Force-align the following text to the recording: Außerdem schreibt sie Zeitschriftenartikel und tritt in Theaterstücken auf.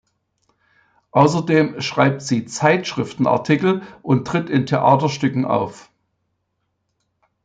Außerdem 1.11 1.79
schreibt 1.79 2.23
sie 2.23 2.45
Zeitschriftenartikel 2.47 3.83
und 4.01 4.25
tritt 4.25 4.49
in 4.49 4.65
Theaterstücken 4.65 5.45
auf. 5.45 5.91